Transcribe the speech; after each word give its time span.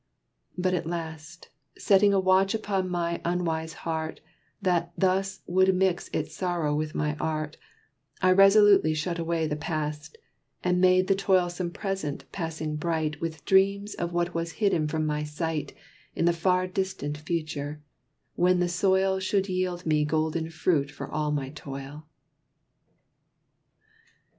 But, 0.57 0.73
at 0.73 0.87
last, 0.87 1.49
Setting 1.77 2.11
a 2.11 2.19
watch 2.19 2.55
upon 2.55 2.89
my 2.89 3.21
unwise 3.23 3.73
heart 3.85 4.19
That 4.59 4.91
thus 4.97 5.41
would 5.45 5.75
mix 5.75 6.09
its 6.11 6.35
sorrow 6.35 6.75
with 6.75 6.95
my 6.95 7.15
art, 7.17 7.57
I 8.19 8.31
resolutely 8.31 8.95
shut 8.95 9.19
away 9.19 9.45
the 9.45 9.55
past, 9.55 10.17
And 10.63 10.81
made 10.81 11.05
the 11.05 11.13
toilsome 11.13 11.69
present 11.69 12.25
passing 12.31 12.77
bright 12.77 13.21
With 13.21 13.45
dreams 13.45 13.93
of 13.93 14.11
what 14.11 14.33
was 14.33 14.53
hidden 14.53 14.87
from 14.87 15.05
my 15.05 15.23
sight 15.23 15.71
In 16.15 16.25
the 16.25 16.33
far 16.33 16.65
distant 16.65 17.19
future, 17.19 17.79
when 18.33 18.59
the 18.59 18.69
soil 18.69 19.19
Should 19.19 19.49
yield 19.49 19.85
me 19.85 20.03
golden 20.03 20.49
fruit 20.49 20.89
for 20.89 21.11
all 21.11 21.31
my 21.31 21.51
toil. 21.51 22.07